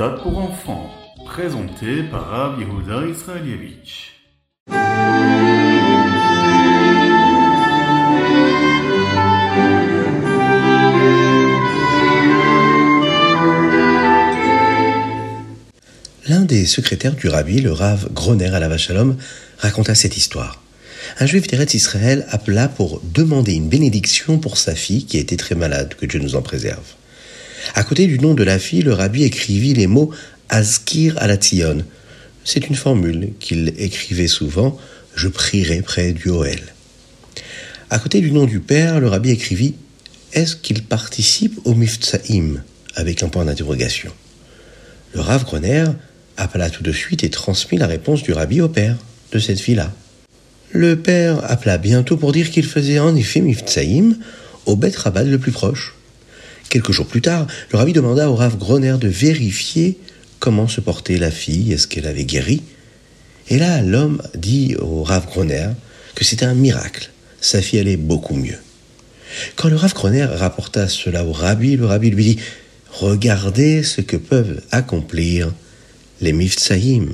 Ritat 0.00 0.22
pour 0.22 0.38
enfants, 0.38 0.90
présenté 1.26 2.04
par 2.04 2.28
Rav 2.28 2.60
Yehuda 2.60 3.04
Israelievich. 3.08 4.12
L'un 16.28 16.42
des 16.42 16.64
secrétaires 16.66 17.16
du 17.16 17.28
rabbi, 17.28 17.60
le 17.60 17.72
Rav 17.72 18.08
Groner 18.12 18.54
à 18.54 18.60
la 18.60 18.68
Vachalom, 18.68 19.16
raconta 19.58 19.96
cette 19.96 20.16
histoire. 20.16 20.62
Un 21.18 21.26
juif 21.26 21.48
d'Eretz 21.48 21.74
Israël 21.74 22.24
appela 22.30 22.68
pour 22.68 23.00
demander 23.02 23.54
une 23.54 23.68
bénédiction 23.68 24.38
pour 24.38 24.58
sa 24.58 24.76
fille 24.76 25.06
qui 25.06 25.18
était 25.18 25.36
très 25.36 25.56
malade, 25.56 25.94
que 25.94 26.06
Dieu 26.06 26.20
nous 26.20 26.36
en 26.36 26.42
préserve. 26.42 26.94
À 27.74 27.84
côté 27.84 28.06
du 28.06 28.18
nom 28.18 28.34
de 28.34 28.44
la 28.44 28.58
fille, 28.58 28.82
le 28.82 28.92
rabbi 28.92 29.24
écrivit 29.24 29.74
les 29.74 29.86
mots 29.86 30.10
Azkir 30.48 31.16
Alatzion. 31.18 31.84
C'est 32.44 32.68
une 32.68 32.76
formule 32.76 33.30
qu'il 33.40 33.74
écrivait 33.78 34.28
souvent 34.28 34.78
Je 35.14 35.28
prierai 35.28 35.82
près 35.82 36.12
du 36.12 36.30
Hoel. 36.30 36.62
À 37.90 37.98
côté 37.98 38.20
du 38.20 38.32
nom 38.32 38.44
du 38.44 38.60
père, 38.60 39.00
le 39.00 39.08
rabbi 39.08 39.30
écrivit 39.30 39.74
Est-ce 40.32 40.56
qu'il 40.56 40.82
participe 40.82 41.58
au 41.64 41.74
Miftsaim? 41.74 42.62
avec 42.98 43.22
un 43.22 43.28
point 43.28 43.44
d'interrogation. 43.44 44.10
Le 45.14 45.20
Rav 45.20 45.44
Groner 45.44 45.84
appela 46.36 46.68
tout 46.68 46.82
de 46.82 46.92
suite 46.92 47.22
et 47.22 47.30
transmit 47.30 47.78
la 47.78 47.86
réponse 47.86 48.22
du 48.22 48.32
rabbi 48.32 48.60
au 48.60 48.68
père 48.68 48.96
de 49.32 49.38
cette 49.38 49.60
fille-là. 49.60 49.92
Le 50.72 50.96
père 50.96 51.50
appela 51.50 51.78
bientôt 51.78 52.16
pour 52.16 52.32
dire 52.32 52.50
qu'il 52.50 52.66
faisait 52.66 52.98
en 52.98 53.14
effet 53.16 53.40
Miftsaïm 53.40 54.16
au 54.66 54.76
Bet 54.76 54.92
Rabbad 54.96 55.28
le 55.28 55.38
plus 55.38 55.52
proche. 55.52 55.94
Quelques 56.68 56.92
jours 56.92 57.06
plus 57.06 57.22
tard, 57.22 57.46
le 57.72 57.78
rabbi 57.78 57.92
demanda 57.92 58.30
au 58.30 58.34
Rav 58.34 58.58
Groner 58.58 58.96
de 59.00 59.08
vérifier 59.08 59.98
comment 60.38 60.68
se 60.68 60.80
portait 60.80 61.16
la 61.16 61.30
fille, 61.30 61.72
est-ce 61.72 61.88
qu'elle 61.88 62.06
avait 62.06 62.24
guéri. 62.24 62.62
Et 63.48 63.58
là, 63.58 63.80
l'homme 63.80 64.20
dit 64.34 64.76
au 64.76 65.02
Rav 65.02 65.26
Groner 65.26 65.68
que 66.14 66.24
c'était 66.24 66.44
un 66.44 66.54
miracle, 66.54 67.10
sa 67.40 67.62
fille 67.62 67.78
allait 67.78 67.96
beaucoup 67.96 68.34
mieux. 68.34 68.58
Quand 69.56 69.68
le 69.68 69.76
Rav 69.76 69.94
Groner 69.94 70.24
rapporta 70.24 70.88
cela 70.88 71.24
au 71.24 71.32
rabbi, 71.32 71.76
le 71.76 71.86
rabbi 71.86 72.10
lui 72.10 72.24
dit 72.24 72.38
Regardez 72.92 73.82
ce 73.82 74.00
que 74.00 74.16
peuvent 74.16 74.60
accomplir 74.70 75.52
les 76.20 76.32
Miftsaïm. 76.32 77.10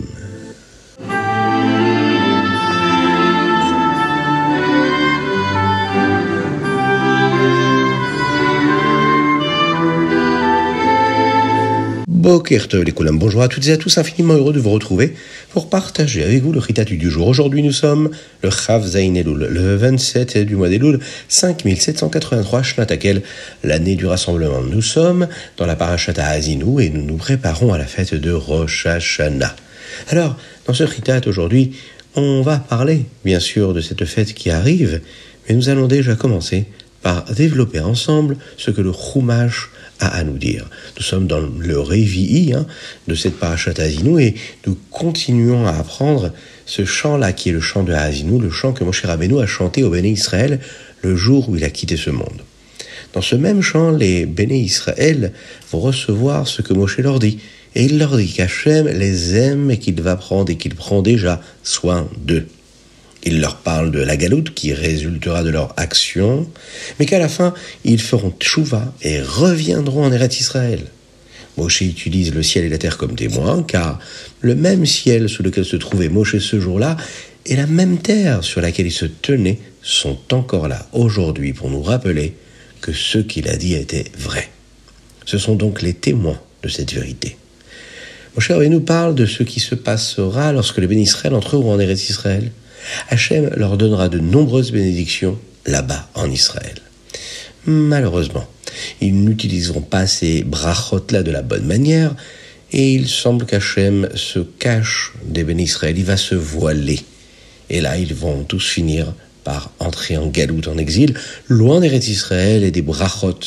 Bonjour 12.24 13.42
à 13.42 13.48
toutes 13.48 13.68
et 13.68 13.72
à 13.72 13.76
tous, 13.76 13.98
infiniment 13.98 14.32
heureux 14.32 14.54
de 14.54 14.58
vous 14.58 14.70
retrouver 14.70 15.14
pour 15.50 15.68
partager 15.68 16.24
avec 16.24 16.42
vous 16.42 16.52
le 16.52 16.58
Ritatu 16.58 16.96
du 16.96 17.10
jour. 17.10 17.28
Aujourd'hui, 17.28 17.62
nous 17.62 17.70
sommes 17.70 18.08
le 18.42 18.48
Chav 18.48 18.86
Zain 18.86 19.14
Elul, 19.14 19.46
le 19.50 19.76
27 19.76 20.38
du 20.38 20.56
mois 20.56 20.70
d'Elul, 20.70 21.00
5783 21.28 22.62
Shnatakel, 22.62 23.22
l'année 23.62 23.94
du 23.94 24.06
rassemblement. 24.06 24.62
Nous 24.62 24.80
sommes 24.80 25.28
dans 25.58 25.66
la 25.66 25.76
Parashata 25.76 26.26
Azinou 26.26 26.80
et 26.80 26.88
nous 26.88 27.02
nous 27.02 27.18
préparons 27.18 27.74
à 27.74 27.78
la 27.78 27.84
fête 27.84 28.14
de 28.14 28.32
Rosh 28.32 28.86
Hashanah. 28.86 29.54
Alors, 30.08 30.38
dans 30.66 30.72
ce 30.72 30.84
Ritat 30.84 31.20
aujourd'hui, 31.26 31.72
on 32.16 32.40
va 32.40 32.56
parler, 32.56 33.04
bien 33.26 33.38
sûr, 33.38 33.74
de 33.74 33.82
cette 33.82 34.06
fête 34.06 34.32
qui 34.32 34.48
arrive, 34.48 35.02
mais 35.46 35.56
nous 35.56 35.68
allons 35.68 35.88
déjà 35.88 36.14
commencer 36.14 36.64
par 37.02 37.24
développer 37.24 37.80
ensemble 37.80 38.38
ce 38.56 38.70
que 38.70 38.80
le 38.80 38.92
Chumash 38.92 39.68
à 40.00 40.24
nous 40.24 40.38
dire. 40.38 40.68
Nous 40.96 41.02
sommes 41.02 41.26
dans 41.26 41.40
le 41.40 41.80
Révi'i 41.80 42.52
hein, 42.54 42.66
de 43.08 43.14
cette 43.14 43.38
parachat 43.38 43.72
Azinu 43.78 44.22
et 44.22 44.34
nous 44.66 44.76
continuons 44.90 45.66
à 45.66 45.72
apprendre 45.72 46.32
ce 46.66 46.84
chant-là 46.84 47.32
qui 47.32 47.50
est 47.50 47.52
le 47.52 47.60
chant 47.60 47.82
de 47.82 47.92
Azinu, 47.92 48.40
le 48.40 48.50
chant 48.50 48.72
que 48.72 48.84
Moshe 48.84 49.04
Rabbeinu 49.04 49.40
a 49.40 49.46
chanté 49.46 49.82
au 49.82 49.90
Béné 49.90 50.10
Israël 50.10 50.60
le 51.02 51.16
jour 51.16 51.48
où 51.48 51.56
il 51.56 51.64
a 51.64 51.70
quitté 51.70 51.96
ce 51.96 52.10
monde. 52.10 52.42
Dans 53.12 53.22
ce 53.22 53.36
même 53.36 53.62
chant, 53.62 53.90
les 53.90 54.26
Béné 54.26 54.58
Israël 54.58 55.32
vont 55.70 55.80
recevoir 55.80 56.48
ce 56.48 56.62
que 56.62 56.72
Moshe 56.72 56.98
leur 56.98 57.18
dit. 57.18 57.38
Et 57.76 57.84
il 57.84 57.98
leur 57.98 58.16
dit 58.16 58.32
qu'Hachem 58.32 58.86
les 58.88 59.36
aime 59.36 59.70
et 59.70 59.78
qu'il 59.78 60.00
va 60.00 60.16
prendre 60.16 60.50
et 60.50 60.56
qu'il 60.56 60.74
prend 60.74 61.02
déjà 61.02 61.40
soin 61.62 62.08
d'eux. 62.16 62.46
Il 63.24 63.40
leur 63.40 63.56
parle 63.56 63.90
de 63.90 64.00
la 64.00 64.16
galoute 64.16 64.52
qui 64.52 64.74
résultera 64.74 65.42
de 65.42 65.48
leur 65.48 65.72
action, 65.78 66.46
mais 66.98 67.06
qu'à 67.06 67.18
la 67.18 67.28
fin, 67.28 67.54
ils 67.84 68.00
feront 68.00 68.32
tchouva 68.38 68.94
et 69.02 69.20
reviendront 69.20 70.04
en 70.04 70.12
Eretz 70.12 70.40
Israël. 70.40 70.80
Moshe 71.56 71.82
utilise 71.82 72.34
le 72.34 72.42
ciel 72.42 72.64
et 72.64 72.68
la 72.68 72.78
terre 72.78 72.98
comme 72.98 73.14
témoins, 73.14 73.62
car 73.62 73.98
le 74.40 74.54
même 74.54 74.84
ciel 74.84 75.28
sous 75.28 75.42
lequel 75.42 75.64
se 75.64 75.76
trouvait 75.76 76.08
Moshe 76.08 76.38
ce 76.38 76.60
jour-là 76.60 76.96
et 77.46 77.56
la 77.56 77.66
même 77.66 77.98
terre 77.98 78.42
sur 78.42 78.60
laquelle 78.60 78.86
il 78.86 78.92
se 78.92 79.06
tenait 79.06 79.58
sont 79.82 80.18
encore 80.32 80.68
là 80.68 80.86
aujourd'hui 80.92 81.52
pour 81.52 81.70
nous 81.70 81.82
rappeler 81.82 82.34
que 82.80 82.92
ce 82.92 83.18
qu'il 83.18 83.48
a 83.48 83.56
dit 83.56 83.74
était 83.74 84.04
vrai. 84.18 84.48
Ce 85.24 85.38
sont 85.38 85.54
donc 85.54 85.80
les 85.80 85.94
témoins 85.94 86.40
de 86.62 86.68
cette 86.68 86.92
vérité. 86.92 87.36
Moshe 88.34 88.50
nous 88.50 88.80
parle 88.80 89.14
de 89.14 89.26
ce 89.26 89.42
qui 89.42 89.60
se 89.60 89.74
passera 89.74 90.52
lorsque 90.52 90.78
les 90.78 90.86
bénis 90.86 91.02
Israël 91.02 91.34
entreront 91.34 91.72
en 91.72 91.78
Eretz 91.78 92.10
Israël? 92.10 92.50
Hachem 93.08 93.50
leur 93.56 93.76
donnera 93.76 94.08
de 94.08 94.18
nombreuses 94.18 94.72
bénédictions 94.72 95.38
là-bas 95.66 96.08
en 96.14 96.30
Israël. 96.30 96.76
Malheureusement, 97.66 98.46
ils 99.00 99.14
n'utiliseront 99.14 99.80
pas 99.80 100.06
ces 100.06 100.42
brachot-là 100.42 101.22
de 101.22 101.30
la 101.30 101.42
bonne 101.42 101.66
manière, 101.66 102.14
et 102.72 102.92
il 102.92 103.08
semble 103.08 103.46
qu'Hachem 103.46 104.08
se 104.14 104.40
cache 104.40 105.12
des 105.24 105.44
bénis 105.44 105.64
Israël, 105.64 105.96
il 105.96 106.04
va 106.04 106.16
se 106.16 106.34
voiler. 106.34 107.00
Et 107.70 107.80
là, 107.80 107.96
ils 107.96 108.14
vont 108.14 108.44
tous 108.44 108.66
finir 108.66 109.14
par 109.44 109.70
entrer 109.78 110.16
en 110.16 110.26
galoute, 110.26 110.68
en 110.68 110.76
exil, 110.76 111.14
loin 111.48 111.80
des 111.80 112.10
Israël 112.10 112.64
et 112.64 112.70
des 112.70 112.82
brachot 112.82 113.38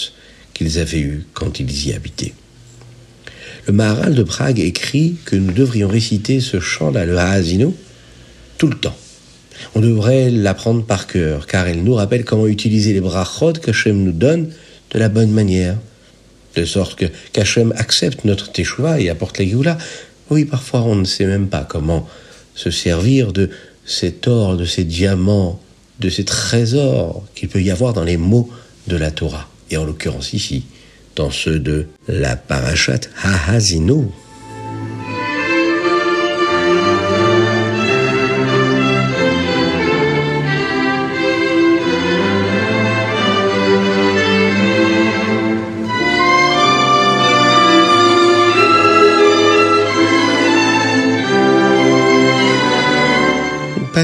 qu'ils 0.54 0.80
avaient 0.80 1.00
eus 1.00 1.26
quand 1.34 1.60
ils 1.60 1.88
y 1.88 1.94
habitaient. 1.94 2.34
Le 3.68 3.74
Maharal 3.74 4.16
de 4.16 4.24
Prague 4.24 4.60
écrit 4.60 5.18
que 5.26 5.36
nous 5.36 5.52
devrions 5.52 5.90
réciter 5.90 6.40
ce 6.40 6.60
chant-là, 6.60 7.06
le 7.06 7.74
tout 8.58 8.68
le 8.68 8.78
temps. 8.78 8.96
On 9.76 9.80
devrait 9.80 10.30
l'apprendre 10.30 10.84
par 10.84 11.08
cœur, 11.08 11.48
car 11.48 11.68
elle 11.68 11.84
nous 11.84 11.94
rappelle 11.94 12.26
comment 12.26 12.48
utiliser 12.48 12.94
les 12.94 13.02
brachot 13.02 13.54
qu'Hachem 13.54 14.04
nous 14.04 14.12
donne 14.12 14.50
de 14.92 15.00
la 15.00 15.10
bonne 15.10 15.32
manière. 15.32 15.78
De 16.56 16.66
sorte 16.66 16.96
que 16.96 17.06
qu'Hachem 17.34 17.74
accepte 17.78 18.26
notre 18.26 18.52
teshuva 18.52 19.00
et 19.00 19.10
apporte 19.10 19.38
la 19.38 19.46
Géoula. 19.46 19.78
Oui, 20.30 20.46
parfois 20.46 20.82
on 20.82 20.96
ne 20.96 21.06
sait 21.06 21.26
même 21.26 21.48
pas 21.48 21.66
comment 21.68 22.08
se 22.56 22.72
servir 22.72 23.32
de 23.32 23.50
cet 23.86 24.28
or, 24.28 24.58
de 24.58 24.66
ces 24.66 24.84
diamants, 24.84 25.60
de 26.00 26.10
ces 26.10 26.26
trésors 26.26 27.24
qu'il 27.36 27.50
peut 27.50 27.62
y 27.62 27.72
avoir 27.72 27.94
dans 27.94 28.04
les 28.04 28.18
mots 28.18 28.50
de 28.88 28.98
la 28.98 29.12
Torah. 29.12 29.48
Et 29.70 29.78
en 29.78 29.86
l'occurrence 29.86 30.34
ici, 30.34 30.64
dans 31.16 31.32
ceux 31.32 31.60
de 31.60 31.88
la 32.08 32.36
parashat 32.36 33.02
Hahazinu. 33.24 34.06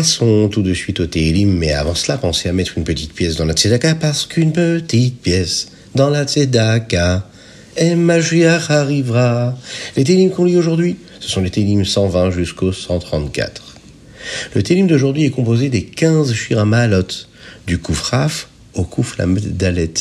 Passons 0.03 0.49
tout 0.49 0.63
de 0.63 0.73
suite 0.73 0.99
au 0.99 1.05
Télim, 1.05 1.53
mais 1.57 1.71
avant 1.71 1.95
cela, 1.95 2.17
pensez 2.17 2.49
à 2.49 2.51
mettre 2.51 2.77
une 2.77 2.83
petite 2.83 3.13
pièce 3.13 3.37
dans 3.37 3.45
la 3.45 3.53
Tzedaka, 3.53 3.95
parce 3.95 4.25
qu'une 4.25 4.51
petite 4.51 5.21
pièce 5.21 5.69
dans 5.95 6.09
la 6.09 6.25
Tzedaka, 6.25 7.25
et 7.77 7.95
Mashiach 7.95 8.69
arrivera. 8.69 9.57
Les 9.95 10.03
Télim 10.03 10.29
qu'on 10.29 10.43
lit 10.43 10.57
aujourd'hui, 10.57 10.97
ce 11.21 11.29
sont 11.29 11.39
les 11.39 11.51
Télim 11.51 11.85
120 11.85 12.31
jusqu'au 12.31 12.73
134. 12.73 13.77
Le 14.53 14.61
Télim 14.61 14.87
d'aujourd'hui 14.87 15.23
est 15.23 15.29
composé 15.29 15.69
des 15.69 15.85
15 15.85 16.33
Shiramalot, 16.33 17.07
du 17.65 17.77
Koufraf 17.77 18.49
au 18.73 18.83
Kouf 18.83 19.15
Dalet. 19.17 19.93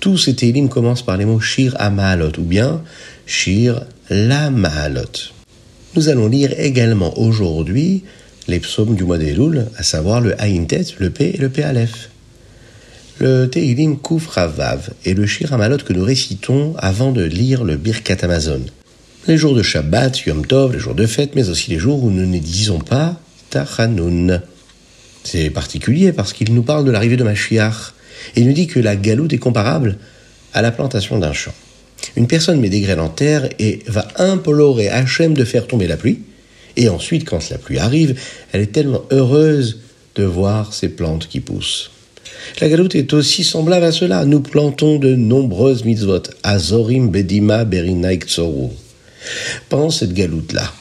Tous 0.00 0.18
ces 0.18 0.34
Télim 0.34 0.68
commencent 0.68 1.00
par 1.00 1.16
les 1.16 1.24
mots 1.24 1.40
Shir 1.40 1.74
Amalot, 1.78 2.32
ou 2.36 2.42
bien 2.42 2.82
Shir 3.24 3.86
la 4.10 4.50
Mahalot. 4.50 5.32
Nous 5.96 6.10
allons 6.10 6.28
lire 6.28 6.52
également 6.58 7.18
aujourd'hui 7.18 8.04
les 8.48 8.60
psaumes 8.60 8.94
du 8.94 9.04
mois 9.04 9.18
d'Elul, 9.18 9.66
à 9.76 9.82
savoir 9.82 10.20
le 10.20 10.40
Aïntet, 10.40 10.84
le 10.98 11.10
P 11.10 11.32
et 11.34 11.38
le 11.38 11.48
P 11.48 11.62
Aleph. 11.62 12.10
Le 13.20 13.46
Teilim 13.46 13.96
Kouf 13.96 14.26
Ravav 14.26 14.90
est 15.04 15.14
le 15.14 15.26
Shir 15.26 15.52
Amalot 15.52 15.78
que 15.78 15.92
nous 15.92 16.04
récitons 16.04 16.74
avant 16.78 17.12
de 17.12 17.22
lire 17.22 17.64
le 17.64 17.76
Birkat 17.76 18.16
Amazon. 18.22 18.60
Les 19.26 19.38
jours 19.38 19.54
de 19.54 19.62
Shabbat, 19.62 20.26
Yom 20.26 20.44
Tov, 20.44 20.72
les 20.72 20.78
jours 20.78 20.94
de 20.94 21.06
fête, 21.06 21.34
mais 21.34 21.48
aussi 21.48 21.70
les 21.70 21.78
jours 21.78 22.02
où 22.02 22.10
nous 22.10 22.26
ne 22.26 22.38
disons 22.38 22.80
pas 22.80 23.18
Tachanun. 23.50 24.42
C'est 25.22 25.48
particulier 25.50 26.12
parce 26.12 26.32
qu'il 26.32 26.52
nous 26.52 26.62
parle 26.62 26.84
de 26.84 26.90
l'arrivée 26.90 27.16
de 27.16 27.24
Mashiach 27.24 27.94
et 28.36 28.40
il 28.40 28.48
nous 28.48 28.52
dit 28.52 28.66
que 28.66 28.80
la 28.80 28.96
galoute 28.96 29.32
est 29.32 29.38
comparable 29.38 29.96
à 30.52 30.60
la 30.60 30.70
plantation 30.70 31.18
d'un 31.18 31.32
champ. 31.32 31.54
Une 32.16 32.26
personne 32.26 32.60
met 32.60 32.68
des 32.68 32.80
graines 32.80 33.00
en 33.00 33.08
terre 33.08 33.48
et 33.58 33.80
va 33.86 34.06
implorer 34.18 34.88
Hachem 34.88 35.34
de 35.34 35.44
faire 35.44 35.66
tomber 35.66 35.86
la 35.86 35.96
pluie. 35.96 36.20
Et 36.76 36.88
ensuite, 36.88 37.24
quand 37.24 37.48
la 37.50 37.58
pluie 37.58 37.78
arrive, 37.78 38.18
elle 38.52 38.60
est 38.60 38.72
tellement 38.72 39.02
heureuse 39.10 39.80
de 40.16 40.24
voir 40.24 40.72
ces 40.74 40.88
plantes 40.88 41.28
qui 41.28 41.40
poussent. 41.40 41.90
La 42.60 42.68
galoute 42.68 42.94
est 42.94 43.12
aussi 43.12 43.44
semblable 43.44 43.84
à 43.84 43.92
cela. 43.92 44.24
Nous 44.24 44.40
plantons 44.40 44.98
de 44.98 45.14
nombreuses 45.14 45.84
mitzvot. 45.84 46.22
Azorim 46.42 47.10
bedima 47.10 47.64
berinaik 47.64 48.26
tzoru. 48.26 48.70
Pendant 49.68 49.90
cette 49.90 50.12
galoute-là, 50.12 50.72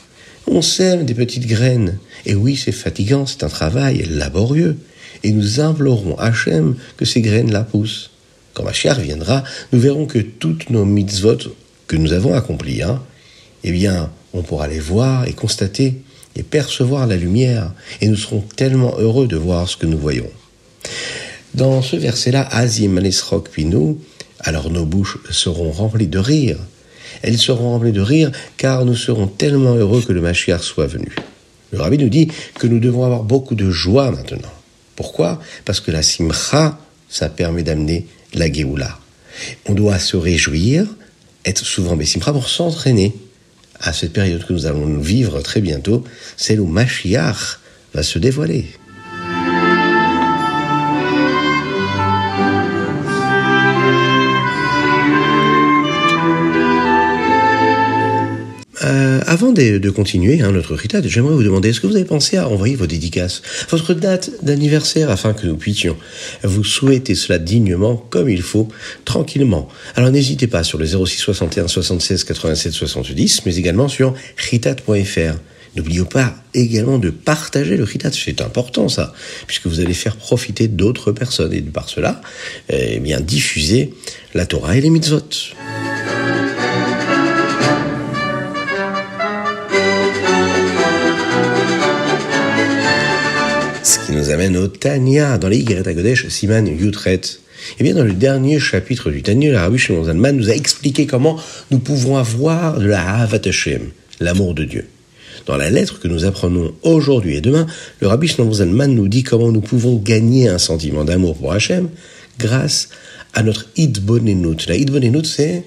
on 0.48 0.62
sème 0.62 1.06
des 1.06 1.14
petites 1.14 1.48
graines. 1.48 1.98
Et 2.26 2.36
oui, 2.36 2.56
c'est 2.56 2.72
fatigant, 2.72 3.26
c'est 3.26 3.44
un 3.44 3.50
travail 3.50 4.06
laborieux. 4.10 4.78
Et 5.24 5.32
nous 5.32 5.60
implorons 5.60 6.18
Hachem 6.18 6.76
que 6.98 7.06
ces 7.06 7.22
graines-là 7.22 7.64
poussent. 7.64 8.10
Quand 8.54 8.64
Mashiach 8.64 9.00
viendra, 9.00 9.44
nous 9.72 9.80
verrons 9.80 10.06
que 10.06 10.20
toutes 10.20 10.70
nos 10.70 10.86
mitzvot 10.86 11.38
que 11.88 11.96
nous 11.96 12.14
avons 12.14 12.34
accomplies, 12.34 12.84
hein, 12.84 13.02
eh 13.64 13.72
bien, 13.72 14.12
on 14.34 14.42
pourra 14.42 14.68
les 14.68 14.80
voir 14.80 15.28
et 15.28 15.34
constater 15.34 16.02
et 16.36 16.44
percevoir 16.44 17.06
la 17.08 17.16
lumière, 17.16 17.72
et 18.02 18.08
nous 18.08 18.16
serons 18.16 18.42
tellement 18.42 18.98
heureux 18.98 19.28
de 19.28 19.38
voir 19.38 19.70
ce 19.70 19.78
que 19.78 19.86
nous 19.86 19.98
voyons. 19.98 20.30
Dans 21.54 21.82
ce 21.84 21.96
verset-là, 21.96 22.48
Azim 22.52 22.98
Anesrok 22.98 23.50
Pinou, 23.50 24.00
alors 24.40 24.72
nos 24.72 24.86
bouches 24.86 25.20
seront 25.30 25.72
remplies 25.72 26.08
de 26.08 26.18
rire. 26.18 26.58
Elles 27.22 27.38
seront 27.38 27.72
remplies 27.74 27.92
de 27.92 28.02
rire 28.02 28.32
car 28.58 28.86
nous 28.86 28.96
serons 28.96 29.28
tellement 29.28 29.76
heureux 29.76 30.02
que 30.02 30.12
le 30.12 30.22
Mashiach 30.22 30.62
soit 30.62 30.88
venu. 30.88 31.16
Le 31.72 31.80
rabbi 31.80 31.98
nous 31.98 32.10
dit 32.10 32.28
que 32.60 32.68
nous 32.68 32.80
devons 32.80 33.04
avoir 33.06 33.24
beaucoup 33.24 33.56
de 33.56 33.70
joie 33.70 34.12
maintenant. 34.12 34.52
Pourquoi? 34.96 35.40
Parce 35.66 35.80
que 35.80 35.92
la 35.92 36.04
simcha, 36.04 36.78
ça 37.10 37.30
permet 37.30 37.64
d'amener 37.64 38.08
la 38.34 38.52
Géoula. 38.52 39.00
On 39.68 39.74
doit 39.74 40.00
se 40.00 40.18
réjouir, 40.18 40.86
être 41.46 41.64
souvent 41.64 41.96
Bessimcha 41.96 42.32
pour 42.32 42.50
s'entraîner 42.50 43.14
à 43.80 43.94
cette 43.94 44.14
période 44.14 44.46
que 44.46 44.54
nous 44.54 44.66
allons 44.66 44.98
vivre 45.00 45.42
très 45.42 45.62
bientôt, 45.62 46.04
celle 46.38 46.60
où 46.60 46.68
Mashiach 46.68 47.60
va 47.94 48.04
se 48.04 48.20
dévoiler. 48.20 48.68
Avant 59.44 59.52
de, 59.52 59.90
continuer 59.90 60.42
hein, 60.42 60.54
notre 60.54 60.74
ritat, 60.74 61.02
j'aimerais 61.04 61.34
vous 61.34 61.44
demander, 61.44 61.70
est-ce 61.70 61.82
que 61.82 61.88
vous 61.88 61.98
avez 61.98 62.06
pensé 62.06 62.38
à 62.38 62.48
envoyer 62.48 62.78
vos 62.78 62.88
dédicaces, 62.88 63.42
votre 63.70 63.94
date 63.94 64.32
d'anniversaire, 64.42 65.10
afin 65.10 65.34
que 65.34 65.46
nous 65.46 65.58
puissions 65.58 65.98
vous 66.44 66.64
souhaiter 66.64 67.14
cela 67.14 67.40
dignement, 67.40 67.98
comme 68.10 68.30
il 68.30 68.42
faut, 68.42 68.70
tranquillement? 69.04 69.68
Alors 69.96 70.12
n'hésitez 70.12 70.48
pas 70.48 70.64
sur 70.64 70.78
le 70.78 70.86
06 70.86 71.18
61 71.18 71.68
76 71.68 72.24
87 72.24 72.72
70, 72.72 73.46
mais 73.46 73.58
également 73.58 73.90
sur 73.90 74.14
ritat.fr. 74.38 75.36
N'oubliez 75.76 76.06
pas 76.06 76.36
également 76.54 76.98
de 76.98 77.10
partager 77.10 77.76
le 77.76 77.84
ritat, 77.84 78.12
c'est 78.14 78.40
important 78.40 78.88
ça, 78.88 79.14
puisque 79.48 79.68
vous 79.68 79.82
allez 79.82 79.94
faire 79.94 80.16
profiter 80.16 80.70
d'autres 80.70 81.12
personnes 81.12 81.52
et 81.52 81.62
par 81.62 81.90
cela, 81.90 82.22
eh 82.70 83.00
bien 83.00 83.20
diffuser 83.20 83.94
la 84.36 84.46
Torah 84.46 84.78
et 84.78 84.82
les 84.82 84.90
mitzvot. 84.90 85.20
Nous 94.14 94.30
amène 94.30 94.58
au 94.58 94.68
Tanya, 94.68 95.38
dans 95.38 95.48
les 95.48 95.60
Y 95.60 95.84
Godesh, 95.84 96.28
Siman 96.28 96.68
Yutret. 96.68 97.22
Eh 97.80 97.84
bien, 97.84 97.96
dans 97.96 98.04
le 98.04 98.14
dernier 98.14 98.60
chapitre 98.60 99.10
du 99.10 99.24
Tanya, 99.24 99.52
le 99.52 99.58
Rabbi 99.58 99.78
Shimon 99.78 100.04
Zalman 100.06 100.34
nous 100.34 100.50
a 100.50 100.54
expliqué 100.54 101.06
comment 101.06 101.40
nous 101.72 101.80
pouvons 101.80 102.18
avoir 102.18 102.80
de 102.80 102.86
la 102.86 103.22
Havat 103.22 103.42
Hashem, 103.46 103.90
l'amour 104.20 104.54
de 104.54 104.66
Dieu. 104.66 104.88
Dans 105.46 105.58
la 105.58 105.70
lettre 105.70 106.00
que 106.00 106.08
nous 106.08 106.26
apprenons 106.26 106.74
aujourd'hui 106.84 107.36
et 107.36 107.42
demain, 107.42 107.66
le 108.02 108.08
Rabbi 108.08 108.28
Shimon 108.28 108.54
Zalman 108.54 108.94
nous 108.94 109.08
dit 109.08 109.24
comment 109.24 109.52
nous 109.52 109.62
pouvons 109.62 109.96
gagner 109.98 110.48
un 110.48 110.58
sentiment 110.58 111.04
d'amour 111.04 111.36
pour 111.38 111.54
Hashem 111.54 111.90
grâce 112.40 112.90
à 113.34 113.44
notre 113.44 113.68
Idbonenut. 113.78 114.68
La 114.68 114.76
Idbonenut, 114.76 115.26
c'est 115.26 115.64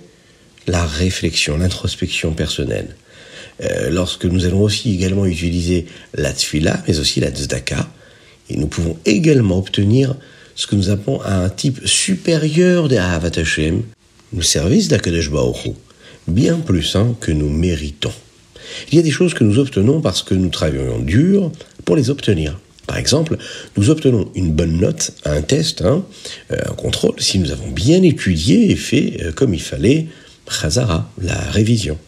la 0.67 0.85
réflexion, 0.85 1.59
l'introspection 1.59 2.33
personnelle. 2.33 2.97
Euh, 3.63 3.91
lorsque 3.91 4.27
nous 4.27 4.45
allons 4.45 4.63
aussi 4.63 4.95
également 4.95 5.25
utiliser 5.25 5.87
la 6.15 6.33
tfila, 6.33 6.83
mais 6.87 6.99
aussi 6.99 7.21
la 7.21 7.31
tzedaka, 7.31 7.89
et 8.51 8.57
nous 8.57 8.67
pouvons 8.67 8.97
également 9.05 9.59
obtenir 9.59 10.15
ce 10.55 10.67
que 10.67 10.77
nous 10.77 10.91
appelons 10.91 11.21
un 11.23 11.49
type 11.49 11.87
supérieur 11.87 12.89
de 12.89 12.97
Ahavat 12.97 13.39
Hashem, 13.39 13.83
le 14.35 14.43
service 14.43 14.89
d'Akadosh 14.89 15.31
Baruch 15.31 15.73
bien 16.29 16.57
plus 16.57 16.97
hein, 16.97 17.15
que 17.21 17.33
nous 17.33 17.49
méritons. 17.49 18.13
Il 18.91 18.97
y 18.97 18.99
a 18.99 19.03
des 19.03 19.11
choses 19.11 19.35
que 19.35 19.45
nous 19.45 19.59
obtenons 19.59 20.01
parce 20.01 20.23
que 20.23 20.35
nous 20.35 20.49
travaillons 20.49 20.99
dur 20.99 21.53
pour 21.85 21.97
les 21.97 22.11
obtenir. 22.11 22.59
Par 22.87 22.99
exemple, 22.99 23.37
nous 23.77 23.91
obtenons 23.91 24.31
une 24.35 24.53
bonne 24.53 24.79
note 24.79 25.13
à 25.25 25.33
un 25.33 25.43
test, 25.43 25.83
hein, 25.83 26.05
euh, 26.53 26.57
un 26.69 26.75
contrôle, 26.75 27.15
si 27.19 27.39
nous 27.39 27.51
avons 27.51 27.69
bien 27.69 28.03
étudié 28.03 28.71
et 28.71 28.77
fait 28.77 29.19
euh, 29.23 29.33
comme 29.33 29.55
il 29.55 29.63
fallait, 29.63 30.07
Chazara, 30.49 31.11
la 31.21 31.39
révision. 31.51 31.99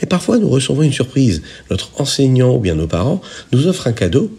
Mais 0.00 0.08
parfois, 0.08 0.38
nous 0.38 0.50
recevons 0.50 0.82
une 0.82 0.92
surprise. 0.92 1.42
Notre 1.70 1.98
enseignant 2.00 2.54
ou 2.54 2.58
bien 2.58 2.74
nos 2.74 2.86
parents 2.86 3.22
nous 3.52 3.66
offrent 3.66 3.86
un 3.86 3.92
cadeau 3.92 4.30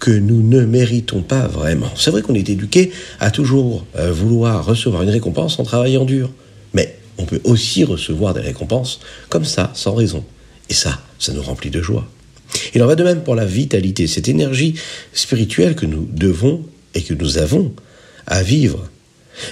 que 0.00 0.10
nous 0.10 0.42
ne 0.42 0.64
méritons 0.64 1.22
pas 1.22 1.46
vraiment. 1.46 1.90
C'est 1.94 2.10
vrai 2.10 2.22
qu'on 2.22 2.34
est 2.34 2.48
éduqué 2.48 2.90
à 3.20 3.30
toujours 3.30 3.86
euh, 3.96 4.10
vouloir 4.10 4.64
recevoir 4.64 5.02
une 5.02 5.10
récompense 5.10 5.58
en 5.58 5.62
travaillant 5.62 6.04
dur, 6.04 6.30
mais 6.72 6.96
on 7.18 7.24
peut 7.24 7.40
aussi 7.44 7.84
recevoir 7.84 8.34
des 8.34 8.40
récompenses 8.40 9.00
comme 9.28 9.44
ça, 9.44 9.70
sans 9.74 9.94
raison. 9.94 10.24
Et 10.70 10.74
ça, 10.74 11.00
ça 11.18 11.32
nous 11.32 11.42
remplit 11.42 11.70
de 11.70 11.82
joie. 11.82 12.08
Il 12.74 12.82
en 12.82 12.86
va 12.86 12.96
de 12.96 13.04
même 13.04 13.22
pour 13.22 13.34
la 13.34 13.44
vitalité, 13.44 14.06
cette 14.06 14.28
énergie 14.28 14.74
spirituelle 15.12 15.76
que 15.76 15.86
nous 15.86 16.08
devons 16.10 16.64
et 16.94 17.02
que 17.02 17.14
nous 17.14 17.38
avons 17.38 17.72
à 18.26 18.42
vivre. 18.42 18.88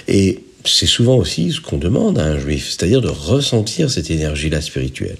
Et 0.07 0.39
c'est 0.65 0.87
souvent 0.87 1.15
aussi 1.15 1.51
ce 1.51 1.61
qu'on 1.61 1.77
demande 1.77 2.17
à 2.17 2.25
un 2.25 2.39
juif, 2.39 2.69
c'est-à-dire 2.69 3.01
de 3.01 3.07
ressentir 3.07 3.89
cette 3.89 4.11
énergie-là 4.11 4.61
spirituelle. 4.61 5.19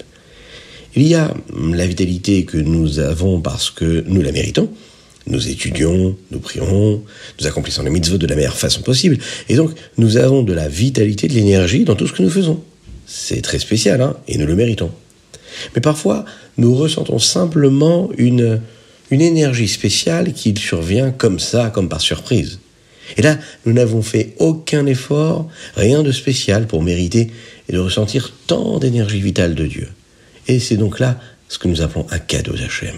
Il 0.96 1.08
y 1.08 1.16
a 1.16 1.34
la 1.72 1.86
vitalité 1.86 2.46
que 2.46 2.58
nous 2.58 3.00
avons 3.00 3.40
parce 3.42 3.70
que 3.70 4.04
nous 4.08 4.22
la 4.22 4.32
méritons, 4.32 4.70
nous 5.28 5.48
étudions, 5.48 6.16
nous 6.32 6.40
prions, 6.40 7.04
nous 7.40 7.48
accomplissons 7.48 7.84
les 7.84 7.90
mitzvot 7.90 8.18
de 8.18 8.28
la 8.28 8.36
meilleure 8.36 8.58
façon 8.58 8.82
possible. 8.82 9.18
Et 9.48 9.56
donc, 9.56 9.72
nous 9.98 10.18
avons 10.18 10.44
de 10.44 10.54
la 10.54 10.68
vitalité, 10.68 11.28
de 11.28 11.34
l'énergie 11.34 11.86
dans 11.86 11.96
tout 11.96 12.08
ce 12.08 12.14
que 12.14 12.24
nous 12.24 12.30
faisons. 12.30 12.62
C'est 13.06 13.42
très 13.42 13.60
spécial, 13.60 14.02
hein, 14.02 14.16
et 14.28 14.38
nous 14.38 14.48
le 14.48 14.56
méritons. 14.56 14.92
Mais 15.76 15.82
parfois, 15.82 16.26
nous 16.58 16.76
ressentons 16.76 17.20
simplement 17.20 18.10
une, 18.18 18.62
une 19.12 19.22
énergie 19.22 19.68
spéciale 19.68 20.34
qui 20.34 20.56
survient 20.56 21.12
comme 21.12 21.40
ça, 21.40 21.70
comme 21.70 21.90
par 21.90 22.02
surprise. 22.02 22.60
Et 23.18 23.22
là, 23.22 23.38
nous 23.66 23.74
n'avons 23.74 24.02
fait 24.02 24.36
aucun 24.38 24.86
effort, 24.86 25.48
rien 25.76 26.04
de 26.04 26.12
spécial 26.12 26.68
pour 26.68 26.84
mériter 26.84 27.32
et 27.68 27.74
de 27.74 27.80
ressentir 27.80 28.34
tant 28.48 28.78
d'énergie 28.80 29.22
vitale 29.22 29.56
de 29.56 29.66
Dieu. 29.66 29.90
Et 30.48 30.60
c'est 30.60 30.78
donc 30.78 31.00
là 31.00 31.20
ce 31.48 31.58
que 31.58 31.68
nous 31.68 31.82
appelons 31.82 32.06
un 32.12 32.20
cadeau 32.20 32.54
d'Hachem. 32.54 32.96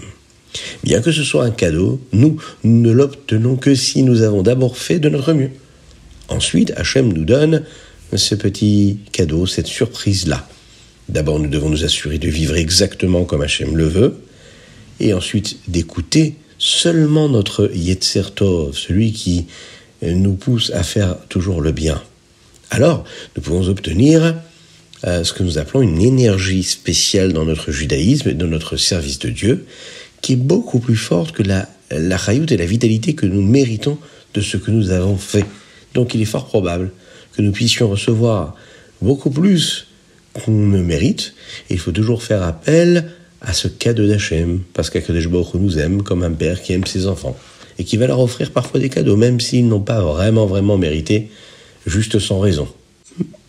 Bien 0.84 1.00
que 1.00 1.12
ce 1.12 1.22
soit 1.22 1.44
un 1.44 1.50
cadeau, 1.50 2.00
nous 2.12 2.36
ne 2.64 2.90
l'obtenons 2.90 3.56
que 3.56 3.74
si 3.74 4.02
nous 4.02 4.22
avons 4.22 4.42
d'abord 4.42 4.76
fait 4.76 4.98
de 4.98 5.08
notre 5.08 5.32
mieux. 5.32 5.50
Ensuite, 6.28 6.72
Hachem 6.76 7.12
nous 7.12 7.24
donne 7.24 7.62
ce 8.14 8.34
petit 8.34 8.98
cadeau, 9.12 9.46
cette 9.46 9.66
surprise-là. 9.66 10.46
D'abord, 11.08 11.38
nous 11.38 11.48
devons 11.48 11.70
nous 11.70 11.84
assurer 11.84 12.18
de 12.18 12.28
vivre 12.28 12.56
exactement 12.56 13.24
comme 13.24 13.42
Hachem 13.42 13.76
le 13.76 13.86
veut, 13.86 14.16
et 15.00 15.12
ensuite 15.14 15.58
d'écouter 15.68 16.36
seulement 16.58 17.28
notre 17.28 17.70
Yetzer 17.74 18.22
celui 18.72 19.12
qui 19.12 19.46
nous 20.02 20.34
pousse 20.34 20.70
à 20.74 20.82
faire 20.82 21.16
toujours 21.28 21.60
le 21.60 21.72
bien. 21.72 22.02
Alors, 22.70 23.04
nous 23.36 23.42
pouvons 23.42 23.68
obtenir 23.68 24.34
euh, 25.04 25.24
ce 25.24 25.32
que 25.32 25.42
nous 25.42 25.58
appelons 25.58 25.82
une 25.82 26.00
énergie 26.00 26.62
spéciale 26.62 27.32
dans 27.32 27.44
notre 27.44 27.72
judaïsme 27.72 28.30
et 28.30 28.34
dans 28.34 28.46
notre 28.46 28.76
service 28.76 29.18
de 29.18 29.28
Dieu, 29.28 29.66
qui 30.22 30.34
est 30.34 30.36
beaucoup 30.36 30.78
plus 30.78 30.96
forte 30.96 31.32
que 31.32 31.42
la, 31.42 31.68
la 31.90 32.16
et 32.32 32.56
la 32.56 32.64
vitalité 32.64 33.14
que 33.14 33.26
nous 33.26 33.42
méritons 33.42 33.98
de 34.34 34.40
ce 34.40 34.56
que 34.56 34.70
nous 34.70 34.90
avons 34.90 35.16
fait. 35.16 35.44
Donc 35.94 36.14
il 36.14 36.22
est 36.22 36.26
fort 36.26 36.46
probable 36.46 36.92
que 37.36 37.42
nous 37.42 37.52
puissions 37.52 37.88
recevoir 37.88 38.54
beaucoup 39.02 39.30
plus 39.30 39.88
qu'on 40.32 40.52
ne 40.52 40.80
mérite. 40.80 41.34
Il 41.68 41.78
faut 41.78 41.92
toujours 41.92 42.22
faire 42.22 42.42
appel 42.42 43.10
à 43.40 43.52
ce 43.52 43.68
cadeau 43.68 44.06
d'Hachem, 44.06 44.60
parce 44.72 44.88
qu'Akadosh 44.88 45.28
nous 45.28 45.78
aime 45.78 46.02
comme 46.02 46.22
un 46.22 46.30
père 46.30 46.62
qui 46.62 46.72
aime 46.72 46.86
ses 46.86 47.06
enfants, 47.06 47.36
et 47.78 47.84
qui 47.84 47.96
va 47.96 48.06
leur 48.06 48.20
offrir 48.20 48.52
parfois 48.52 48.78
des 48.78 48.88
cadeaux, 48.88 49.16
même 49.16 49.40
s'ils 49.40 49.66
n'ont 49.66 49.80
pas 49.80 50.00
vraiment, 50.00 50.46
vraiment 50.46 50.78
mérité, 50.78 51.28
juste 51.86 52.20
sans 52.20 52.38
raison. 52.38 52.68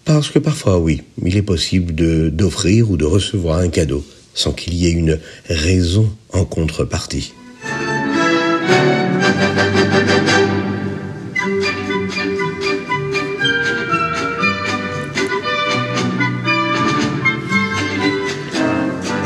Parce 0.04 0.30
que 0.30 0.40
parfois, 0.40 0.80
oui, 0.80 1.04
il 1.24 1.38
est 1.38 1.44
possible 1.44 1.94
d'offrir 2.36 2.90
ou 2.90 2.98
de 2.98 3.06
recevoir 3.06 3.60
un 3.60 3.70
cadeau 3.70 4.04
sans 4.34 4.52
qu'il 4.52 4.74
y 4.74 4.88
ait 4.88 4.92
une 4.92 5.20
raison 5.48 6.10
en 6.32 6.46
contrepartie. 6.46 7.34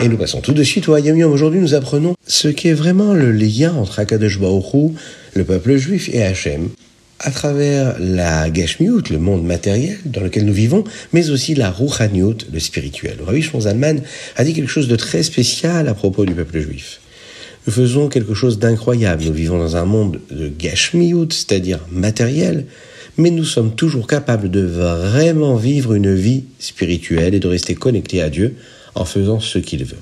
Et 0.03 0.09
nous 0.09 0.17
passons 0.17 0.41
tout 0.41 0.53
de 0.53 0.63
suite 0.63 0.87
au 0.87 0.93
Hayamium. 0.93 1.31
Aujourd'hui, 1.31 1.59
nous 1.59 1.73
apprenons 1.73 2.15
ce 2.27 2.47
qu'est 2.47 2.73
vraiment 2.73 3.13
le 3.13 3.31
lien 3.31 3.73
entre 3.73 3.99
Akadosh 3.99 4.39
Baruch 4.39 4.93
le 5.33 5.43
peuple 5.43 5.75
juif, 5.77 6.09
et 6.13 6.23
Hachem, 6.23 6.69
à 7.19 7.31
travers 7.31 7.95
la 8.00 8.50
Gashmiut, 8.50 9.03
le 9.09 9.17
monde 9.17 9.43
matériel 9.43 9.97
dans 10.05 10.21
lequel 10.21 10.45
nous 10.45 10.53
vivons, 10.53 10.83
mais 11.13 11.29
aussi 11.29 11.55
la 11.55 11.71
Ruchaniut, 11.71 12.38
le 12.51 12.59
spirituel. 12.59 13.17
Rabbi 13.25 13.41
Shmonzalman 13.41 14.01
a 14.36 14.43
dit 14.43 14.53
quelque 14.53 14.69
chose 14.69 14.88
de 14.88 14.95
très 14.95 15.24
spécial 15.24 15.88
à 15.88 15.93
propos 15.93 16.25
du 16.25 16.33
peuple 16.33 16.59
juif. 16.59 17.00
Nous 17.65 17.74
faisons 17.74 18.07
quelque 18.07 18.33
chose 18.33 18.59
d'incroyable. 18.59 19.24
Nous 19.25 19.33
vivons 19.33 19.57
dans 19.57 19.75
un 19.75 19.86
monde 19.86 20.21
de 20.31 20.47
Gashmiut, 20.47 21.27
c'est-à-dire 21.31 21.79
matériel, 21.91 22.65
mais 23.17 23.29
nous 23.29 23.43
sommes 23.43 23.75
toujours 23.75 24.07
capables 24.07 24.50
de 24.50 24.62
vraiment 24.62 25.55
vivre 25.55 25.93
une 25.93 26.13
vie 26.13 26.45
spirituelle 26.59 27.33
et 27.33 27.39
de 27.39 27.47
rester 27.47 27.75
connectés 27.75 28.21
à 28.21 28.29
Dieu 28.29 28.55
en 28.95 29.05
faisant 29.05 29.39
ce 29.39 29.59
qu'il 29.59 29.83
veut. 29.83 29.97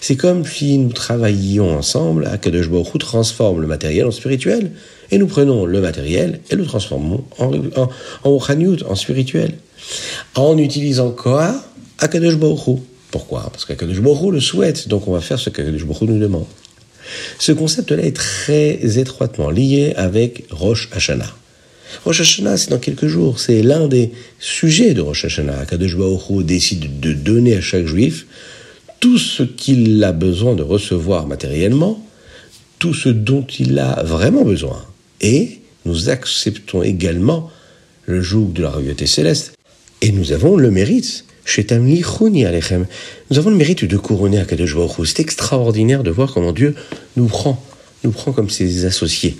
C'est 0.00 0.16
comme 0.16 0.44
si 0.44 0.78
nous 0.78 0.92
travaillions 0.92 1.76
ensemble, 1.76 2.26
à 2.26 2.36
Baruch 2.36 2.98
transforme 2.98 3.60
le 3.60 3.66
matériel 3.66 4.06
en 4.06 4.10
spirituel, 4.10 4.72
et 5.10 5.18
nous 5.18 5.26
prenons 5.26 5.64
le 5.64 5.80
matériel 5.80 6.40
et 6.50 6.56
le 6.56 6.64
transformons 6.64 7.24
en, 7.38 7.52
en, 7.76 7.88
en, 8.24 8.94
spirituel. 8.94 9.52
En 10.34 10.58
utilisant 10.58 11.10
quoi 11.10 11.54
Akadosh 11.98 12.36
Pourquoi? 13.10 13.48
Parce 13.50 13.64
qu'Akadosh 13.64 14.00
le 14.00 14.40
souhaite, 14.40 14.88
donc 14.88 15.08
on 15.08 15.12
va 15.12 15.20
faire 15.20 15.38
ce 15.38 15.50
qu'Akadosh 15.50 15.84
nous 16.02 16.18
demande. 16.18 16.46
Ce 17.38 17.52
concept-là 17.52 18.02
est 18.02 18.16
très 18.16 18.98
étroitement 18.98 19.50
lié 19.50 19.94
avec 19.96 20.44
Rosh 20.50 20.90
Hashanah. 20.92 21.34
Rosh 22.04 22.20
Hashanah, 22.20 22.56
c'est 22.58 22.70
dans 22.70 22.78
quelques 22.78 23.06
jours. 23.06 23.40
C'est 23.40 23.62
l'un 23.62 23.88
des 23.88 24.12
sujets 24.38 24.92
de 24.92 25.00
Rosh 25.00 25.24
Hashanah. 25.24 25.64
Kadosh 25.64 25.96
décide 26.44 27.00
de 27.00 27.12
donner 27.14 27.56
à 27.56 27.60
chaque 27.60 27.86
juif 27.86 28.26
tout 29.00 29.18
ce 29.18 29.42
qu'il 29.42 30.02
a 30.02 30.12
besoin 30.12 30.54
de 30.54 30.62
recevoir 30.62 31.26
matériellement, 31.26 32.04
tout 32.78 32.94
ce 32.94 33.08
dont 33.08 33.46
il 33.58 33.78
a 33.78 34.02
vraiment 34.02 34.44
besoin. 34.44 34.84
Et 35.20 35.58
nous 35.84 36.08
acceptons 36.08 36.82
également 36.82 37.50
le 38.06 38.20
joug 38.20 38.52
de 38.52 38.62
la 38.62 38.70
royauté 38.70 39.06
céleste. 39.06 39.54
Et 40.00 40.12
nous 40.12 40.32
avons 40.32 40.56
le 40.56 40.70
mérite, 40.70 41.24
nous 41.56 43.38
avons 43.38 43.50
le 43.50 43.56
mérite 43.56 43.84
de 43.84 43.96
couronner 43.96 44.38
Akadosh 44.38 44.74
Baruch 44.74 45.06
C'est 45.06 45.20
extraordinaire 45.20 46.02
de 46.02 46.10
voir 46.10 46.32
comment 46.32 46.52
Dieu 46.52 46.74
nous 47.16 47.26
prend, 47.26 47.64
nous 48.04 48.10
prend 48.10 48.32
comme 48.32 48.50
ses 48.50 48.84
associés. 48.84 49.36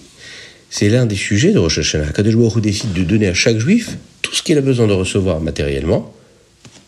C'est 0.71 0.89
l'un 0.89 1.05
des 1.05 1.17
sujets 1.17 1.53
de 1.53 1.59
Rosh 1.59 1.79
Hashanah. 1.79 2.09
Akadosh 2.09 2.61
décide 2.63 2.95
de 2.95 3.03
donner 3.03 3.29
à 3.29 3.35
chaque 3.35 3.59
juif 3.59 3.99
tout 4.23 4.35
ce 4.35 4.43
qu'il 4.43 4.57
a 4.57 4.63
besoin 4.63 4.87
de 4.87 4.95
recevoir 4.95 5.41
matériellement, 5.41 6.13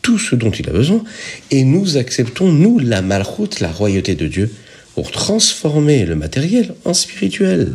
tout 0.03 0.19
ce 0.19 0.35
dont 0.35 0.51
il 0.51 0.69
a 0.69 0.73
besoin, 0.73 1.03
et 1.51 1.65
nous 1.65 1.97
acceptons, 1.97 2.53
nous, 2.53 2.79
la 2.79 3.03
malchoute, 3.03 3.61
la 3.61 3.71
royauté 3.71 4.15
de 4.15 4.27
Dieu, 4.27 4.51
pour 4.95 5.11
transformer 5.11 6.05
le 6.05 6.17
matériel 6.17 6.75
en 6.85 6.95
spirituel. 6.95 7.73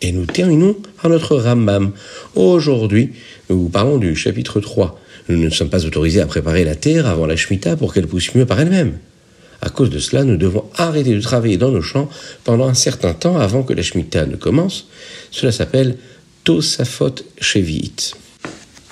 Et 0.00 0.12
nous 0.12 0.26
terminons 0.26 0.76
par 1.00 1.10
notre 1.10 1.36
Rambam. 1.36 1.92
Aujourd'hui, 2.34 3.12
nous 3.48 3.68
parlons 3.68 3.98
du 3.98 4.14
chapitre 4.14 4.60
3. 4.60 5.00
Nous 5.28 5.38
ne 5.38 5.48
sommes 5.48 5.70
pas 5.70 5.86
autorisés 5.86 6.20
à 6.20 6.26
préparer 6.26 6.64
la 6.64 6.74
terre 6.74 7.06
avant 7.06 7.26
la 7.26 7.36
Shemitah 7.36 7.76
pour 7.76 7.94
qu'elle 7.94 8.06
pousse 8.06 8.34
mieux 8.34 8.44
par 8.44 8.60
elle-même. 8.60 8.98
À 9.60 9.70
cause 9.70 9.90
de 9.90 9.98
cela, 9.98 10.24
nous 10.24 10.36
devons 10.36 10.64
arrêter 10.76 11.14
de 11.14 11.20
travailler 11.20 11.56
dans 11.56 11.70
nos 11.70 11.82
champs 11.82 12.08
pendant 12.44 12.66
un 12.66 12.74
certain 12.74 13.14
temps 13.14 13.36
avant 13.36 13.62
que 13.62 13.72
la 13.72 13.82
Shemitah 13.82 14.26
ne 14.26 14.36
commence. 14.36 14.86
Cela 15.30 15.52
s'appelle 15.52 15.96
Tosafot 16.44 17.14
Shevi'it. 17.40 18.14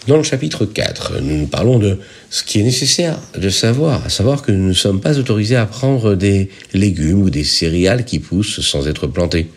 Dans 0.08 0.16
le 0.16 0.24
chapitre 0.24 0.64
4, 0.64 1.20
nous 1.20 1.46
parlons 1.46 1.78
de 1.78 1.98
ce 2.28 2.42
qui 2.42 2.58
est 2.58 2.64
nécessaire 2.64 3.18
de 3.38 3.48
savoir, 3.50 4.04
à 4.04 4.08
savoir 4.08 4.42
que 4.42 4.50
nous 4.50 4.68
ne 4.68 4.72
sommes 4.72 5.00
pas 5.00 5.18
autorisés 5.18 5.56
à 5.56 5.66
prendre 5.66 6.16
des 6.16 6.50
légumes 6.74 7.22
ou 7.22 7.30
des 7.30 7.44
céréales 7.44 8.04
qui 8.04 8.18
poussent 8.18 8.60
sans 8.60 8.88
être 8.88 9.06
plantés 9.06 9.48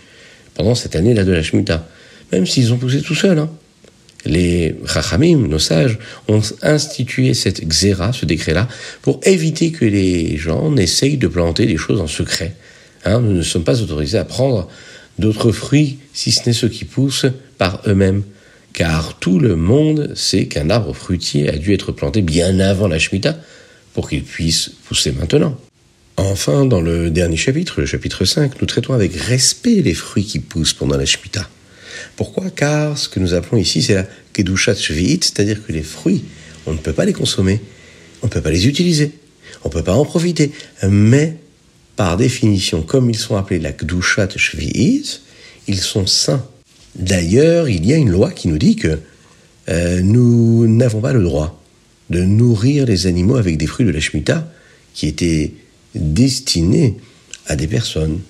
pendant 0.53 0.75
cette 0.75 0.95
année-là 0.95 1.24
de 1.24 1.31
la 1.31 1.41
Shemitah, 1.41 1.88
même 2.31 2.45
s'ils 2.45 2.71
ont 2.74 2.77
poussé 2.77 3.01
tout 3.01 3.15
seuls. 3.15 3.39
Hein 3.39 3.50
les 4.25 4.75
Chachamim, 4.88 5.48
nos 5.48 5.60
sages, 5.60 5.98
ont 6.27 6.41
institué 6.62 7.34
cette 7.34 7.67
xéra, 7.67 8.12
ce 8.13 8.25
décret-là, 8.25 8.67
pour 9.01 9.20
éviter 9.24 9.72
que 9.72 9.86
les 9.86 10.38
gens 10.38 10.72
n'essayent 10.72 11.17
de 11.17 11.27
planter 11.27 11.65
des 11.65 11.77
choses 11.77 12.01
en 12.01 12.08
secret. 12.08 12.55
Hein, 13.05 13.22
nous 13.22 13.34
ne 13.34 13.44
sommes 13.44 13.63
pas 13.63 13.82
autorisés 13.82 14.17
à 14.17 14.25
prendre 14.25 14.67
d'autres 15.20 15.51
fruits, 15.51 16.00
si 16.13 16.32
ce 16.32 16.48
n'est 16.48 16.53
ceux 16.53 16.70
qui 16.70 16.86
poussent 16.86 17.27
par 17.58 17.82
eux-mêmes. 17.88 18.24
Car 18.74 19.17
tout 19.20 19.39
le 19.39 19.55
monde 19.55 20.12
sait 20.15 20.48
qu'un 20.48 20.70
arbre 20.70 20.94
fruitier 20.94 21.48
a 21.48 21.58
dû 21.58 21.74
être 21.74 21.94
planté 21.94 22.22
bien 22.22 22.60
avant 22.60 22.88
la 22.88 23.00
Shemitah 23.00 23.38
pour 23.94 24.10
qu'il 24.10 24.24
puisse 24.24 24.72
pousser 24.86 25.13
maintenant. 25.13 25.58
Enfin, 26.17 26.65
dans 26.65 26.82
le 26.82 27.10
dernier 27.10 27.38
chapitre, 27.38 27.79
le 27.79 27.86
chapitre 27.86 28.25
5, 28.25 28.60
nous 28.60 28.67
traitons 28.67 28.94
avec 28.94 29.15
respect 29.15 29.82
les 29.82 29.94
fruits 29.94 30.25
qui 30.25 30.39
poussent 30.39 30.74
pendant 30.74 30.98
la 30.98 31.05
Shemitah. 31.05 31.48
Pourquoi 32.15 32.50
Car 32.50 32.98
ce 32.98 33.10
que 33.10 33.19
nous 33.19 33.34
appelons 33.34 33.57
ici, 33.57 33.81
c'est 33.81 33.95
la 33.95 34.07
Kedushat 34.34 34.75
Shvi'it, 34.75 35.24
c'est-à-dire 35.24 35.65
que 35.65 35.72
les 35.72 35.84
fruits, 35.84 36.24
on 36.65 36.74
ne 36.74 36.77
peut 36.77 36.93
pas 36.93 37.05
les 37.05 37.13
consommer, 37.13 37.60
on 38.22 38.27
ne 38.27 38.31
peut 38.31 38.41
pas 38.41 38.51
les 38.51 38.67
utiliser, 38.67 39.12
on 39.63 39.69
ne 39.69 39.74
peut 39.74 39.84
pas 39.84 39.95
en 39.95 40.05
profiter. 40.05 40.51
Mais, 40.88 41.36
par 41.95 42.15
définition, 42.17 42.81
comme 42.84 43.10
ils 43.10 43.17
sont 43.17 43.36
appelés 43.36 43.60
la 43.60 43.74
Kedushat 43.74 44.29
Shvi'it, 44.36 45.22
ils 45.67 45.79
sont 45.79 46.07
saints. 46.07 46.45
D'ailleurs, 46.95 47.67
il 47.67 47.86
y 47.86 47.93
a 47.93 47.98
une 47.98 48.12
loi 48.12 48.31
qui 48.31 48.48
nous 48.48 48.57
dit 48.57 48.77
que 48.77 49.00
euh, 49.67 50.01
nous 50.01 50.67
n'avons 50.67 51.01
pas 51.01 51.12
le 51.12 51.24
droit 51.24 51.62
de 52.10 52.22
nourrir 52.22 52.86
les 52.86 53.07
animaux 53.07 53.36
avec 53.36 53.57
des 53.57 53.67
fruits 53.67 53.86
de 53.86 53.91
la 53.91 54.00
Shemitah 54.00 54.48
qui 54.93 55.07
étaient 55.07 55.51
destinés 55.95 56.95
à 57.48 57.55
des 57.55 57.67
personnes. 57.67 58.22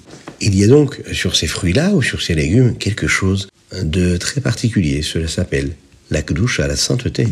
Il 0.41 0.55
y 0.57 0.63
a 0.63 0.67
donc 0.67 1.01
sur 1.11 1.35
ces 1.35 1.47
fruits-là 1.47 1.91
ou 1.91 2.01
sur 2.01 2.21
ces 2.21 2.33
légumes 2.33 2.75
quelque 2.77 3.07
chose 3.07 3.47
de 3.81 4.17
très 4.17 4.41
particulier. 4.41 5.01
Cela 5.01 5.27
s'appelle 5.27 5.71
la 6.11 6.19
à 6.19 6.67
la 6.67 6.75
sainteté. 6.75 7.27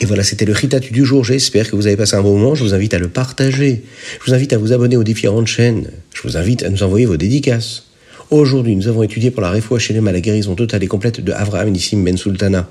Et 0.00 0.06
voilà, 0.06 0.22
c'était 0.22 0.44
le 0.44 0.52
Ritatu 0.52 0.92
du 0.92 1.04
jour. 1.04 1.24
J'espère 1.24 1.70
que 1.70 1.76
vous 1.76 1.86
avez 1.86 1.96
passé 1.96 2.16
un 2.16 2.22
bon 2.22 2.38
moment. 2.38 2.54
Je 2.54 2.62
vous 2.62 2.74
invite 2.74 2.94
à 2.94 2.98
le 2.98 3.08
partager. 3.08 3.82
Je 4.20 4.26
vous 4.26 4.34
invite 4.34 4.52
à 4.52 4.58
vous 4.58 4.72
abonner 4.72 4.96
aux 4.96 5.04
différentes 5.04 5.46
chaînes. 5.46 5.90
Je 6.14 6.22
vous 6.22 6.36
invite 6.36 6.62
à 6.62 6.70
nous 6.70 6.82
envoyer 6.82 7.06
vos 7.06 7.16
dédicaces. 7.16 7.84
Aujourd'hui, 8.30 8.74
nous 8.74 8.88
avons 8.88 9.02
étudié 9.02 9.30
pour 9.30 9.42
la 9.42 9.50
réfoua 9.50 9.78
chez 9.78 9.96
à 9.96 10.12
la 10.12 10.20
guérison 10.20 10.54
totale 10.54 10.82
et 10.82 10.86
complète 10.86 11.20
de 11.20 11.32
Avraham 11.32 11.70
Nissim 11.70 12.02
Ben 12.02 12.16
Sultana. 12.16 12.68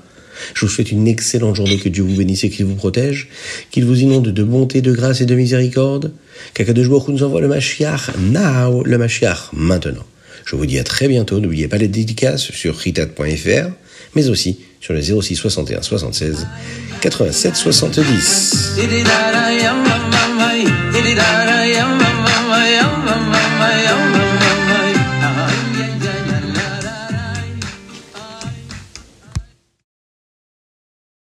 Je 0.54 0.64
vous 0.64 0.70
souhaite 0.70 0.90
une 0.90 1.06
excellente 1.08 1.56
journée, 1.56 1.78
que 1.78 1.88
Dieu 1.88 2.02
vous 2.02 2.16
bénisse 2.16 2.44
et 2.44 2.50
qu'il 2.50 2.66
vous 2.66 2.74
protège, 2.74 3.28
qu'il 3.70 3.84
vous 3.84 4.00
inonde 4.00 4.28
de 4.28 4.42
bonté, 4.42 4.82
de 4.82 4.92
grâce 4.92 5.20
et 5.20 5.26
de 5.26 5.34
miséricorde, 5.34 6.12
qu'Akadosh 6.54 6.88
nous 7.08 7.22
envoie 7.22 7.40
le 7.40 7.48
Mashiach 7.48 8.10
now, 8.18 8.82
le 8.84 8.98
Mashiach 8.98 9.50
maintenant. 9.52 10.04
Je 10.44 10.56
vous 10.56 10.66
dis 10.66 10.78
à 10.78 10.84
très 10.84 11.08
bientôt, 11.08 11.40
n'oubliez 11.40 11.68
pas 11.68 11.78
les 11.78 11.88
dédicaces 11.88 12.50
sur 12.50 12.76
ritat.fr, 12.76 13.70
mais 14.14 14.28
aussi 14.28 14.58
sur 14.80 14.92
le 14.92 15.00
06 15.00 15.36
61 15.36 15.82
76 15.82 16.46
87 17.00 17.56
70. 17.56 18.74